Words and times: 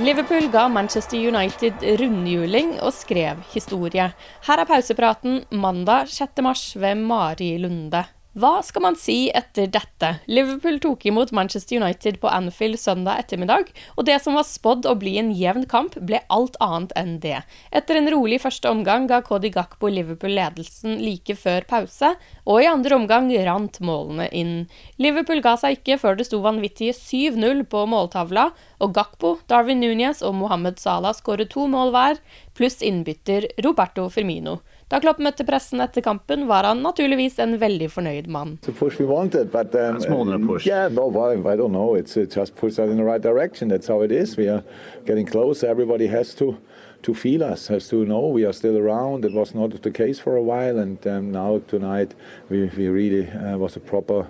Liverpool 0.00 0.46
ga 0.48 0.68
Manchester 0.72 1.20
United 1.20 1.82
rundhjuling 2.00 2.78
og 2.80 2.94
skrev 2.96 3.42
historie. 3.52 4.06
Her 4.46 4.62
er 4.62 4.64
pausepraten 4.64 5.42
mandag 5.52 6.08
6. 6.08 6.40
mars 6.40 6.62
ved 6.80 6.96
Mari 6.96 7.50
Lunde. 7.60 8.00
Hva 8.32 8.62
skal 8.64 8.80
man 8.80 8.94
si 8.96 9.26
etter 9.36 9.66
dette? 9.68 10.08
Liverpool 10.24 10.78
tok 10.80 11.02
imot 11.04 11.34
Manchester 11.36 11.76
United 11.76 12.16
på 12.22 12.30
Anfield 12.32 12.78
søndag 12.80 13.20
ettermiddag, 13.20 13.68
og 13.92 14.06
det 14.08 14.16
som 14.24 14.38
var 14.38 14.46
spådd 14.48 14.88
å 14.88 14.94
bli 14.96 15.18
en 15.20 15.28
jevn 15.36 15.66
kamp, 15.68 15.98
ble 16.00 16.22
alt 16.32 16.56
annet 16.64 16.94
enn 16.96 17.18
det. 17.20 17.42
Etter 17.76 18.00
en 18.00 18.08
rolig 18.14 18.40
første 18.40 18.72
omgang 18.72 19.04
ga 19.10 19.20
Cody 19.26 19.52
Gakpo 19.52 19.92
Liverpool 19.92 20.32
ledelsen 20.32 20.96
like 21.04 21.36
før 21.36 21.68
pause, 21.68 22.14
og 22.48 22.64
i 22.64 22.70
andre 22.72 22.96
omgang 22.96 23.28
rant 23.44 23.76
målene 23.84 24.30
inn. 24.32 24.56
Liverpool 24.96 25.44
ga 25.44 25.58
seg 25.60 25.82
ikke 25.82 26.00
før 26.00 26.16
det 26.16 26.30
sto 26.30 26.40
vanvittige 26.40 26.96
7-0 26.96 27.66
på 27.68 27.84
måltavla, 27.84 28.48
og 28.80 28.96
Gakpo, 28.96 29.36
Darwin 29.44 29.84
Núñez 29.84 30.24
og 30.24 30.38
Mohammed 30.40 30.80
Salah 30.80 31.12
skåret 31.12 31.52
to 31.52 31.68
mål 31.68 31.92
hver, 31.92 32.24
pluss 32.56 32.80
innbytter 32.80 33.52
Roberto 33.60 34.08
Firmino. 34.08 34.62
Da 34.92 34.98
Klopp 35.00 35.22
møtte 35.24 35.46
pressen 35.48 35.80
etter 35.80 36.04
kampen, 36.04 36.42
var 36.50 36.66
han 36.68 36.82
naturligvis 36.84 37.38
en 37.40 37.54
veldig 37.56 37.86
fornøyd 37.94 38.26
mann. 38.28 38.58
Wanted, 39.00 39.50
but 39.50 39.74
um. 39.74 40.58
Yeah, 40.66 40.88
no, 40.88 41.08
I 41.08 41.56
don't 41.56 41.72
know. 41.72 41.94
It's 41.94 42.14
it 42.18 42.30
just 42.36 42.56
puts 42.56 42.78
us 42.78 42.90
in 42.90 42.98
the 42.98 43.04
right 43.04 43.22
direction. 43.22 43.68
That's 43.68 43.88
how 43.88 44.02
it 44.02 44.12
is. 44.12 44.36
We 44.36 44.48
are 44.48 44.62
getting 45.06 45.24
close. 45.24 45.64
Everybody 45.64 46.08
has 46.08 46.34
to 46.34 46.58
to 47.04 47.14
feel 47.14 47.42
us, 47.42 47.68
has 47.68 47.88
to 47.88 48.04
know 48.04 48.28
we 48.28 48.44
are 48.44 48.52
still 48.52 48.76
around. 48.76 49.24
It 49.24 49.32
was 49.32 49.54
not 49.54 49.70
the 49.82 49.90
case 49.90 50.18
for 50.18 50.36
a 50.36 50.42
while, 50.42 50.78
and 50.78 51.04
um, 51.06 51.32
now 51.32 51.62
tonight 51.68 52.14
we 52.50 52.70
we 52.76 52.88
really 52.88 53.30
uh, 53.30 53.56
was 53.56 53.76
a 53.76 53.80
proper 53.80 54.26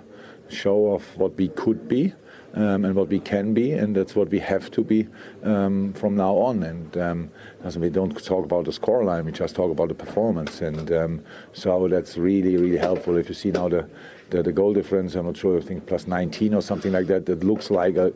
show 0.47 0.93
of 0.93 1.03
what 1.17 1.35
we 1.35 1.49
could 1.49 1.89
be. 1.89 2.13
Um, 2.55 2.85
and 2.85 2.93
what 2.93 3.07
we 3.07 3.19
can 3.19 3.55
be, 3.55 3.71
and 3.71 3.95
that's 3.95 4.15
what 4.15 4.29
we 4.29 4.37
have 4.37 4.69
to 4.71 4.83
be 4.83 5.07
um, 5.41 5.91
from 5.93 6.15
now 6.15 6.35
on. 6.35 6.61
And 6.61 6.95
um, 6.97 7.31
we 7.77 7.89
don't 7.89 8.23
talk 8.23 8.45
about 8.45 8.65
the 8.65 8.71
scoreline; 8.71 9.25
we 9.25 9.31
just 9.31 9.55
talk 9.55 9.71
about 9.71 9.87
the 9.87 9.95
performance. 9.95 10.61
And 10.61 10.91
um, 10.91 11.23
so 11.53 11.87
that's 11.87 12.15
really, 12.15 12.55
really 12.57 12.77
helpful. 12.77 13.17
If 13.17 13.27
you 13.27 13.33
see 13.33 13.49
now 13.49 13.69
the, 13.69 13.89
the 14.29 14.43
the 14.43 14.51
goal 14.51 14.71
difference, 14.71 15.15
I'm 15.15 15.25
not 15.25 15.37
sure. 15.37 15.57
I 15.57 15.61
think 15.61 15.87
plus 15.87 16.05
19 16.05 16.53
or 16.53 16.61
something 16.61 16.91
like 16.91 17.07
that. 17.07 17.25
That 17.25 17.43
looks 17.43 17.71
like 17.71 17.95
a 17.95 18.13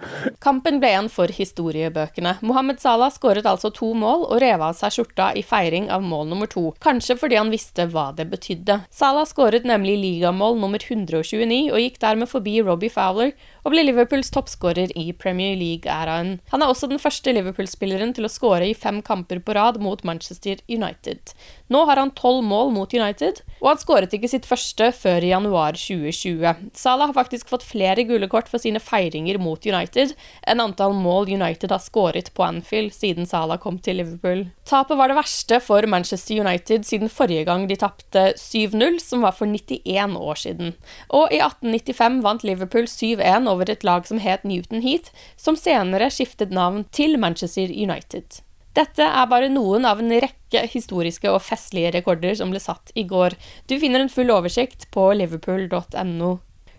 Kampen 0.44 0.80
ble 0.82 0.90
en 0.98 1.08
for 1.12 1.32
historiebøkene. 1.32 2.36
Mohammed 2.44 2.80
Salah 2.82 3.12
skåret 3.14 3.46
altså 3.48 3.70
to 3.74 3.90
mål 3.96 4.26
og 4.28 4.40
rev 4.42 4.62
av 4.66 4.76
seg 4.78 4.94
skjorta 4.96 5.30
i 5.38 5.42
feiring 5.46 5.88
av 5.94 6.04
mål 6.04 6.28
nummer 6.32 6.50
to, 6.50 6.66
kanskje 6.84 7.16
fordi 7.20 7.38
han 7.40 7.52
visste 7.52 7.88
hva 7.92 8.10
det 8.16 8.28
betydde. 8.32 8.80
Salah 8.94 9.26
skåret 9.28 9.66
nemlig 9.68 9.96
ligamål 10.02 10.58
nummer 10.60 10.82
129 10.82 11.72
og 11.72 11.80
gikk 11.80 12.00
dermed 12.04 12.30
forbi 12.30 12.58
Robbie 12.64 12.92
Fowler 12.92 13.32
og 13.64 13.72
ble 13.72 13.86
Liverpools 13.86 14.30
toppskårer 14.34 14.92
i 14.98 15.06
Premier 15.16 15.56
League-æraen. 15.56 16.36
Han 16.52 16.62
er 16.62 16.70
også 16.70 16.90
den 16.90 17.00
første 17.00 17.32
Liverpool-spilleren 17.32 18.12
til 18.16 18.28
å 18.28 18.32
skåre 18.32 18.68
i 18.68 18.76
fem 18.76 19.00
kamper 19.04 19.40
på 19.40 19.56
rad 19.56 19.80
mot 19.82 20.04
Manchester 20.04 20.60
United. 20.68 21.32
Nå 21.72 21.84
har 21.88 22.00
han 22.00 22.12
tolv 22.16 22.44
mål 22.44 22.74
mot 22.74 22.92
United, 22.92 23.40
og 23.62 23.70
han 23.72 23.80
skåret 23.80 24.12
ikke 24.14 24.28
sitt 24.30 24.48
første 24.48 24.90
før 24.92 25.24
i 25.24 25.32
januar 25.32 25.78
2020. 25.80 26.70
Salah 26.76 27.08
har 27.08 27.16
faktisk 27.16 27.48
fått 27.52 27.64
flere 27.64 28.04
gule 28.04 28.28
kort 28.34 28.50
for 28.50 28.62
sine 28.62 28.82
feiringer 28.82 29.38
mot 29.40 29.62
United 29.64 30.14
enn 30.50 30.62
antall 30.62 30.94
mål 30.98 31.30
United 31.30 31.72
har 31.72 31.82
skåret 31.82 32.32
på 32.34 32.44
Anfield 32.46 32.94
siden 32.96 33.28
Salah 33.30 33.60
kom 33.62 33.78
til 33.78 34.00
Liverpool. 34.00 34.46
Tapet 34.68 34.98
var 34.98 35.10
det 35.10 35.18
verste 35.18 35.60
for 35.62 35.86
Manchester 35.90 36.42
United 36.42 36.86
siden 36.88 37.12
forrige 37.12 37.46
gang 37.48 37.68
de 37.70 37.78
tapte 37.80 38.26
7-0, 38.40 38.98
som 39.02 39.24
var 39.24 39.36
for 39.38 39.50
91 39.50 40.18
år 40.18 40.40
siden. 40.40 40.74
Og 41.14 41.30
i 41.32 41.40
1895 41.40 42.22
vant 42.24 42.46
Liverpool 42.46 42.88
7-1 42.90 43.50
over 43.50 43.70
et 43.70 43.86
lag 43.86 44.08
som 44.08 44.22
het 44.22 44.44
Newton 44.48 44.82
Heath, 44.84 45.14
som 45.36 45.58
senere 45.58 46.10
skiftet 46.12 46.54
navn 46.54 46.84
til 46.92 47.18
Manchester 47.20 47.70
United. 47.70 48.42
Dette 48.74 49.06
er 49.06 49.28
bare 49.30 49.50
noen 49.52 49.86
av 49.86 50.00
en 50.02 50.10
rekke 50.10 50.64
historiske 50.72 51.30
og 51.30 51.42
festlige 51.46 51.92
rekorder 51.94 52.34
som 52.38 52.50
ble 52.50 52.62
satt 52.62 52.90
i 52.98 53.04
går. 53.06 53.36
Du 53.70 53.76
finner 53.78 54.02
en 54.02 54.10
full 54.10 54.32
oversikt 54.34 54.88
på 54.94 55.12
liverpool.no. 55.14 56.32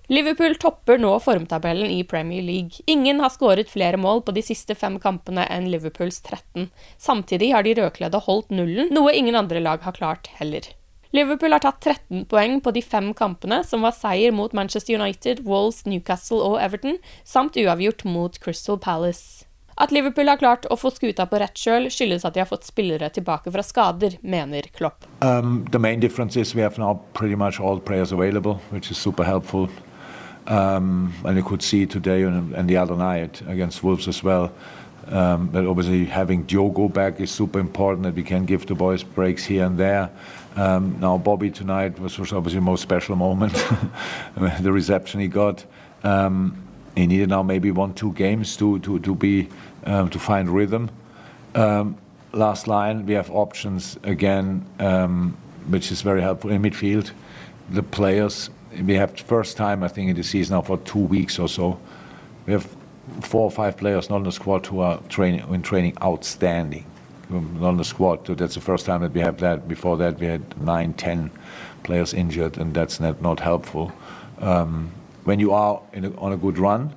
Liverpool 0.08 0.56
topper 0.56 1.00
nå 1.02 1.16
formtabellen 1.20 1.90
i 1.90 2.04
Premier 2.04 2.42
League. 2.42 2.84
Ingen 2.86 3.20
har 3.20 3.30
skåret 3.34 3.70
flere 3.70 3.98
mål 3.98 4.22
på 4.22 4.36
de 4.36 4.44
siste 4.46 4.76
fem 4.78 5.00
kampene 5.02 5.48
enn 5.50 5.66
Liverpools 5.72 6.20
13. 6.22 6.70
Samtidig 7.02 7.50
har 7.56 7.66
de 7.66 7.74
rødkledde 7.80 8.22
holdt 8.28 8.54
nullen, 8.54 8.92
noe 8.94 9.14
ingen 9.18 9.36
andre 9.36 9.64
lag 9.64 9.82
har 9.82 9.98
klart 9.98 10.30
heller. 10.38 10.68
Liverpool 11.16 11.56
har 11.56 11.64
tatt 11.64 11.82
13 11.82 12.26
poeng 12.30 12.60
på 12.62 12.74
de 12.76 12.84
fem 12.86 13.14
kampene, 13.18 13.64
som 13.64 13.86
var 13.88 13.96
seier 13.98 14.36
mot 14.36 14.54
Manchester 14.54 14.98
United, 15.00 15.42
Wolves, 15.48 15.86
Newcastle 15.90 16.44
og 16.44 16.60
Everton, 16.62 17.00
samt 17.24 17.58
uavgjort 17.58 18.06
mot 18.06 18.38
Crystal 18.44 18.78
Palace. 18.78 19.48
At 19.76 19.92
Liverpool 19.92 20.30
har 20.32 20.38
klart 20.40 20.68
å 20.72 20.78
få 20.80 20.92
skuta 20.94 21.26
på 21.28 21.40
rett 21.42 21.58
kjøl, 21.60 21.90
skyldes 21.92 22.24
at 22.28 22.36
de 22.36 22.44
har 22.44 22.48
fått 22.48 22.68
spillere 22.68 23.10
tilbake 23.16 23.52
fra 23.52 23.64
skader, 23.66 24.20
mener 24.22 24.70
Klopp. 24.76 25.04
Um, 25.20 25.66
the 25.72 25.80
main 25.80 26.00
difference 26.00 26.38
is 26.40 26.54
we 26.56 26.62
have 26.62 26.78
now 26.78 27.02
pretty 27.14 27.36
much 27.36 27.60
all 27.60 27.80
players 27.80 28.14
available. 28.14 28.60
Um, 30.48 31.14
and 31.24 31.38
you 31.38 31.44
could 31.44 31.64
see 31.64 31.86
today 31.86 32.24
and, 32.24 32.54
and 32.54 32.70
the 32.70 32.78
other 32.78 32.96
night 32.96 33.42
against 33.48 33.84
Wolves 33.84 34.08
as 34.08 34.24
well. 34.24 34.52
Um, 35.08 35.52
that 35.52 35.66
obviously 35.66 36.06
having 36.06 36.44
Diogo 36.44 36.88
back 36.88 37.20
is 37.20 37.30
super 37.30 37.60
important. 37.60 38.04
That 38.04 38.16
we 38.16 38.24
can 38.24 38.46
give 38.46 38.66
the 38.66 38.76
boys 38.76 39.04
breaks 39.04 39.46
here 39.46 39.66
and 39.66 39.78
there. 39.78 40.10
Um, 40.56 40.98
now 41.00 41.18
Bobby 41.18 41.52
tonight 41.52 42.00
was, 42.00 42.18
was 42.18 42.34
obviously 42.34 42.60
the 42.60 42.66
most 42.66 42.82
special 42.82 43.16
moment. 43.16 43.54
the 44.62 44.72
reception 44.72 45.20
he 45.20 45.28
got. 45.28 45.64
Um, 46.04 46.62
he 46.96 47.08
needed 47.08 47.30
now 47.30 47.44
maybe 47.44 47.72
one 47.72 47.94
two 47.94 48.14
games 48.14 48.56
to 48.58 48.80
to 48.80 49.00
to 49.00 49.16
be 49.16 49.50
um, 49.86 50.10
to 50.10 50.18
find 50.20 50.50
rhythm. 50.50 50.90
Um, 51.54 51.98
last 52.32 52.68
line 52.68 53.06
we 53.06 53.14
have 53.14 53.30
options 53.32 54.00
again, 54.04 54.62
which 55.68 55.92
is 55.92 56.02
very 56.02 56.22
helpful 56.22 56.52
in 56.52 56.62
midfield. 56.62 57.12
The 57.70 57.84
players 57.84 58.50
we 58.82 58.94
have 58.96 59.20
first 59.20 59.58
time 59.58 59.84
I 59.84 59.88
think 59.88 60.10
in 60.10 60.16
the 60.16 60.24
season 60.24 60.56
now 60.56 60.62
for 60.62 60.78
two 60.80 61.00
weeks 61.00 61.40
or 61.40 61.48
so. 61.48 61.80
We 62.46 62.54
have 62.54 62.68
four 63.22 63.44
or 63.44 63.52
five 63.52 63.78
players 63.78 64.10
not 64.10 64.18
in 64.18 64.24
the 64.24 64.32
squad 64.32 64.66
who 64.66 64.80
are 64.80 65.00
training 65.10 65.48
in 65.54 65.62
training 65.62 65.98
outstanding. 66.02 66.86
Not 67.30 67.72
in 67.72 67.78
the 67.78 67.84
squad. 67.84 68.26
That's 68.26 68.54
the 68.54 68.62
first 68.62 68.86
time 68.86 69.02
that 69.02 69.12
we 69.12 69.22
have 69.22 69.40
that. 69.40 69.68
Before 69.68 69.98
that 69.98 70.20
we 70.20 70.28
had 70.28 70.62
nine, 70.62 70.94
ten 70.94 71.32
players 71.84 72.14
injured, 72.14 72.58
and 72.58 72.74
that's 72.74 73.00
not, 73.00 73.22
not 73.22 73.40
helpful. 73.40 73.92
Um, 74.40 74.92
when 75.24 75.40
you 75.40 75.52
are 75.52 75.82
a, 75.94 76.16
on 76.18 76.34
a 76.34 76.38
good 76.38 76.60
run, 76.60 76.94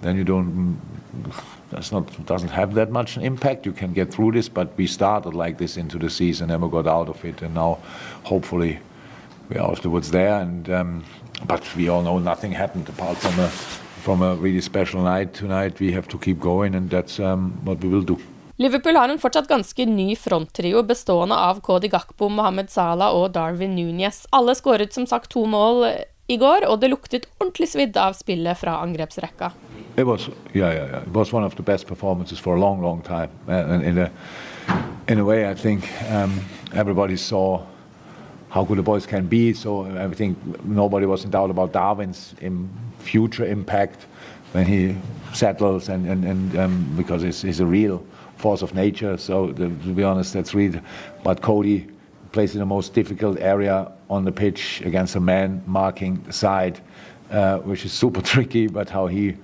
then 0.00 0.16
you 0.16 0.24
don't. 0.24 0.80
That's 1.70 1.92
not 1.92 2.26
doesn't 2.26 2.50
have 2.50 2.74
that 2.74 2.90
much 2.90 3.18
impact. 3.18 3.66
You 3.66 3.72
can 3.72 3.92
get 3.92 4.12
through 4.12 4.32
this, 4.32 4.48
but 4.48 4.76
we 4.78 4.86
started 4.86 5.34
like 5.34 5.58
this 5.58 5.76
into 5.76 5.98
the 5.98 6.08
season, 6.08 6.48
never 6.48 6.68
got 6.68 6.86
out 6.86 7.08
of 7.08 7.22
it, 7.24 7.42
and 7.42 7.54
now 7.54 7.78
hopefully 8.22 8.78
we 9.48 9.58
are 9.58 9.70
afterwards 9.70 10.10
there. 10.10 10.40
And 10.40 10.68
um, 10.68 11.04
but 11.46 11.62
we 11.76 11.88
all 11.88 12.02
know 12.02 12.18
nothing 12.18 12.52
happened 12.52 12.88
apart 12.88 13.16
from 13.18 13.38
a 13.44 13.48
from 14.06 14.22
a 14.22 14.34
really 14.34 14.60
special 14.60 15.02
night 15.02 15.34
tonight. 15.34 15.80
We 15.80 15.92
have 15.92 16.08
to 16.08 16.18
keep 16.18 16.40
going, 16.40 16.74
and 16.74 16.90
that's 16.90 17.18
um, 17.18 17.52
what 17.64 17.82
we 17.82 17.88
will 17.88 18.02
do. 18.04 18.16
Liverpool 18.58 18.96
har 18.96 19.08
en 19.08 19.18
fortsatt 19.18 19.48
ganske 19.48 19.84
ny 19.84 20.14
fronttrio 20.16 20.82
bestående 20.82 21.36
av 21.36 21.60
Cody 21.60 21.90
Gakpo, 21.92 22.30
Mohammed 22.32 22.70
Salah 22.70 23.12
og 23.12 23.34
Darwin 23.34 23.76
Núñez. 23.76 24.22
Alle 24.32 24.54
skåret 24.54 24.94
som 24.96 25.06
sagt 25.06 25.30
to 25.30 25.44
mål 25.44 25.84
i 26.26 26.38
går, 26.40 26.64
og 26.64 26.80
det 26.80 26.88
luktet 26.88 27.26
ordentlig 27.36 27.68
svidd 27.68 27.98
av 28.00 28.16
spillet 28.16 28.56
fra 28.56 28.78
angrepsrekka. 28.80 29.52
It 29.96 30.06
was, 30.06 30.28
yeah, 30.54 30.72
yeah, 30.72 30.88
yeah. 30.88 31.02
It 31.02 31.12
was 31.12 31.32
one 31.32 31.44
of 31.44 31.54
the 31.56 31.62
best 31.62 31.86
performances 31.86 32.40
for 32.40 32.56
a 32.56 32.60
long, 32.60 32.80
long 32.82 33.02
time. 33.02 33.30
And 33.46 33.82
in 33.84 33.98
a, 33.98 34.10
in 35.08 35.18
a 35.18 35.24
way, 35.24 35.50
I 35.50 35.54
think 35.54 35.84
um, 36.10 36.40
everybody 36.72 37.16
saw 37.16 37.60
how 38.56 38.64
good 38.64 38.78
the 38.78 38.82
boys 38.82 39.04
can 39.04 39.26
be. 39.26 39.52
So 39.52 39.84
I 39.84 40.08
think 40.14 40.38
nobody 40.64 41.04
was 41.04 41.24
in 41.24 41.30
doubt 41.30 41.50
about 41.50 41.74
Darwin's 41.74 42.34
in 42.40 42.70
future 43.00 43.44
impact 43.44 44.06
when 44.52 44.64
he 44.64 44.96
settles, 45.34 45.90
and, 45.90 46.06
and, 46.06 46.24
and 46.24 46.58
um, 46.58 46.94
because 46.96 47.20
he's, 47.20 47.42
he's 47.42 47.60
a 47.60 47.66
real 47.66 48.02
force 48.36 48.62
of 48.62 48.74
nature. 48.74 49.18
So 49.18 49.48
the, 49.48 49.68
to 49.68 49.94
be 49.94 50.02
honest, 50.02 50.32
that's 50.32 50.54
really. 50.54 50.80
But 51.22 51.42
Cody 51.42 51.86
plays 52.32 52.54
in 52.54 52.60
the 52.60 52.66
most 52.66 52.94
difficult 52.94 53.38
area 53.40 53.92
on 54.08 54.24
the 54.24 54.32
pitch 54.32 54.80
against 54.86 55.16
a 55.16 55.20
man 55.20 55.62
marking 55.66 56.22
the 56.22 56.32
side, 56.32 56.80
uh, 57.30 57.58
which 57.58 57.84
is 57.84 57.92
super 57.92 58.22
tricky. 58.32 58.68
But 58.68 58.88
how 58.88 59.06
he 59.06 59.36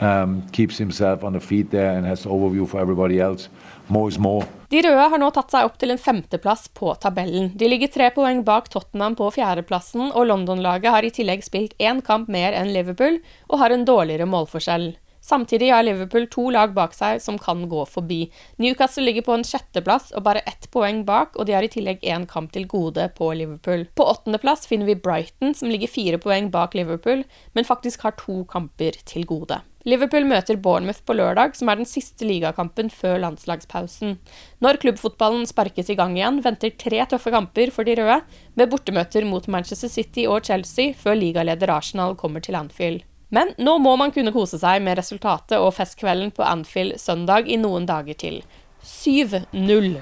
um, 0.00 0.42
keeps 0.52 0.78
himself 0.78 1.24
on 1.24 1.32
the 1.32 1.40
feet 1.40 1.70
there 1.70 1.96
and 1.96 2.06
has 2.06 2.26
overview 2.26 2.66
for 2.68 2.80
everybody 2.80 3.20
else. 3.20 3.48
More 3.88 4.08
is 4.08 4.18
more. 4.18 4.46
De 4.70 4.82
røde 4.82 5.08
har 5.12 5.18
nå 5.18 5.30
tatt 5.34 5.50
seg 5.50 5.66
opp 5.66 5.78
til 5.82 5.90
en 5.90 5.98
femteplass 5.98 6.68
på 6.78 6.94
tabellen. 7.02 7.50
De 7.58 7.68
ligger 7.68 7.90
tre 7.90 8.10
poeng 8.14 8.44
bak 8.46 8.70
Tottenham 8.70 9.16
på 9.18 9.30
fjerdeplassen, 9.34 10.12
og 10.14 10.28
London-laget 10.30 10.94
har 10.94 11.06
i 11.06 11.12
tillegg 11.14 11.42
spilt 11.46 11.74
én 11.78 12.02
kamp 12.06 12.30
mer 12.30 12.54
enn 12.54 12.72
Liverpool 12.74 13.18
og 13.48 13.62
har 13.62 13.74
en 13.74 13.86
dårligere 13.88 14.30
målforskjell. 14.30 14.92
Samtidig 15.20 15.68
har 15.70 15.82
Liverpool 15.84 16.24
to 16.32 16.46
lag 16.50 16.72
bak 16.74 16.94
seg 16.96 17.20
som 17.22 17.36
kan 17.38 17.66
gå 17.68 17.82
forbi. 17.86 18.20
Newcastle 18.56 19.04
ligger 19.04 19.26
på 19.26 19.34
en 19.36 19.44
sjetteplass 19.44 20.14
og 20.16 20.24
bare 20.24 20.42
ett 20.48 20.70
poeng 20.72 21.02
bak, 21.04 21.36
og 21.36 21.46
de 21.46 21.54
har 21.54 21.66
i 21.66 21.70
tillegg 21.70 22.00
én 22.02 22.24
kamp 22.30 22.54
til 22.54 22.64
gode 22.70 23.04
på 23.18 23.32
Liverpool. 23.36 23.84
På 23.94 24.08
åttendeplass 24.14 24.64
finner 24.70 24.88
vi 24.88 24.96
Brighton, 24.96 25.52
som 25.54 25.68
ligger 25.70 25.92
fire 25.92 26.18
poeng 26.22 26.48
bak 26.50 26.74
Liverpool, 26.78 27.26
men 27.52 27.68
faktisk 27.68 28.06
har 28.06 28.16
to 28.22 28.42
kamper 28.48 28.96
til 29.04 29.28
gode. 29.28 29.60
Liverpool 29.88 30.26
møter 30.28 30.58
Bournemouth 30.60 31.00
på 31.08 31.14
lørdag, 31.16 31.54
som 31.56 31.70
er 31.72 31.78
den 31.80 31.88
siste 31.88 32.26
ligakampen 32.28 32.90
før 32.92 33.16
landslagspausen. 33.22 34.18
Når 34.60 34.78
klubbfotballen 34.82 35.46
sparkes 35.48 35.88
i 35.88 35.96
gang 35.96 36.18
igjen, 36.18 36.42
venter 36.44 36.74
tre 36.76 37.00
tøffe 37.08 37.32
kamper 37.32 37.72
for 37.72 37.88
de 37.88 37.94
røde, 37.96 38.18
med 38.60 38.68
bortemøter 38.72 39.24
mot 39.24 39.48
Manchester 39.48 39.88
City 39.88 40.26
og 40.28 40.44
Chelsea 40.44 40.92
før 40.92 41.16
ligaleder 41.16 41.72
Arsenal 41.72 42.16
kommer 42.20 42.44
til 42.44 42.60
Anfield. 42.60 43.06
Men 43.32 43.54
nå 43.62 43.78
må 43.80 43.94
man 43.96 44.12
kunne 44.12 44.34
kose 44.34 44.58
seg 44.60 44.82
med 44.84 44.98
resultatet 44.98 45.56
og 45.56 45.72
festkvelden 45.76 46.34
på 46.34 46.44
Anfield 46.44 46.98
søndag 47.00 47.48
i 47.48 47.56
noen 47.56 47.86
dager 47.88 48.18
til. 48.20 48.42
7-0. 48.84 49.94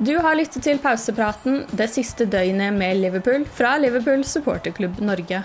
Du 0.00 0.14
har 0.16 0.34
lyttet 0.34 0.64
til 0.64 0.80
pausepraten 0.80 1.62
det 1.76 1.90
siste 1.92 2.24
døgnet 2.24 2.72
med 2.74 3.02
Liverpool 3.04 3.44
fra 3.44 3.76
Liverpool 3.78 4.24
supporterklubb 4.24 4.98
Norge. 5.04 5.44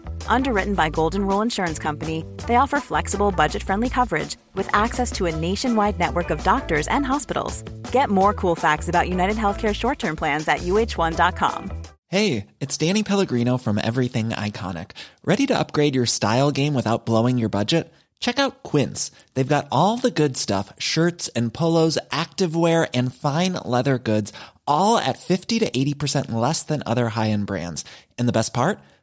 Underwritten 0.27 0.73
by 0.73 0.89
Golden 0.89 1.27
Rule 1.27 1.41
Insurance 1.41 1.77
Company, 1.77 2.25
they 2.47 2.55
offer 2.55 2.79
flexible, 2.79 3.31
budget 3.31 3.61
friendly 3.61 3.89
coverage 3.89 4.37
with 4.55 4.67
access 4.73 5.11
to 5.11 5.27
a 5.27 5.35
nationwide 5.35 5.99
network 5.99 6.31
of 6.31 6.43
doctors 6.43 6.87
and 6.87 7.05
hospitals. 7.05 7.61
Get 7.91 8.09
more 8.09 8.33
cool 8.33 8.55
facts 8.55 8.87
about 8.87 9.09
United 9.09 9.35
Healthcare 9.35 9.75
short 9.75 9.99
term 9.99 10.15
plans 10.15 10.47
at 10.47 10.59
uh1.com. 10.61 11.71
Hey, 12.07 12.47
it's 12.59 12.77
Danny 12.77 13.03
Pellegrino 13.03 13.57
from 13.57 13.77
Everything 13.77 14.29
Iconic. 14.29 14.91
Ready 15.23 15.47
to 15.47 15.57
upgrade 15.57 15.95
your 15.95 16.05
style 16.05 16.51
game 16.51 16.73
without 16.73 17.05
blowing 17.05 17.37
your 17.37 17.47
budget? 17.49 17.89
Check 18.19 18.37
out 18.37 18.63
Quince. 18.63 19.11
They've 19.33 19.47
got 19.47 19.67
all 19.71 19.97
the 19.97 20.11
good 20.11 20.37
stuff 20.37 20.73
shirts 20.77 21.29
and 21.29 21.53
polos, 21.53 21.97
activewear, 22.11 22.89
and 22.93 23.13
fine 23.13 23.53
leather 23.65 23.97
goods, 23.97 24.33
all 24.67 24.97
at 24.97 25.19
50 25.19 25.59
to 25.59 25.71
80% 25.71 26.31
less 26.31 26.63
than 26.63 26.83
other 26.85 27.09
high 27.09 27.29
end 27.29 27.47
brands. 27.47 27.85
And 28.17 28.27
the 28.27 28.33
best 28.33 28.53
part? 28.53 28.79